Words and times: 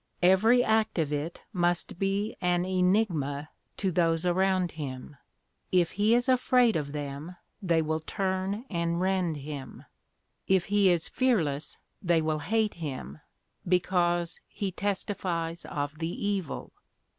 Every 0.23 0.63
act 0.63 0.97
of 0.97 1.13
it 1.13 1.43
must 1.53 1.99
be 1.99 2.35
an 2.41 2.65
enigma 2.65 3.49
to 3.77 3.91
those 3.91 4.25
around 4.25 4.71
him. 4.71 5.15
If 5.71 5.91
he 5.91 6.15
is 6.15 6.27
afraid 6.27 6.75
of 6.75 6.91
them, 6.91 7.35
they 7.61 7.83
will 7.83 7.99
turn 7.99 8.65
and 8.67 8.99
rend 8.99 9.37
him; 9.37 9.85
if 10.47 10.65
he 10.73 10.89
is 10.89 11.07
fearless, 11.07 11.77
they 12.01 12.19
will 12.19 12.39
hate 12.39 12.73
him, 12.81 13.19
because 13.67 14.39
'he 14.47 14.71
testifies 14.71 15.65
of 15.65 15.99
the 15.99 16.09
evil.' 16.09 16.73